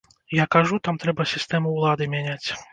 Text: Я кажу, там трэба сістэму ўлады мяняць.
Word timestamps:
Я 0.37 0.47
кажу, 0.55 0.79
там 0.89 0.97
трэба 1.05 1.27
сістэму 1.35 1.77
ўлады 1.77 2.11
мяняць. 2.19 2.47